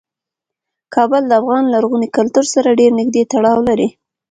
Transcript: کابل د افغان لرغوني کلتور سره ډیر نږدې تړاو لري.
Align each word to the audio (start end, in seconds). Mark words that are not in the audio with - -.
کابل 0.93 1.23
د 1.27 1.31
افغان 1.41 1.63
لرغوني 1.73 2.07
کلتور 2.17 2.45
سره 2.53 2.77
ډیر 2.79 2.91
نږدې 2.99 3.23
تړاو 3.33 3.59
لري. 3.69 3.87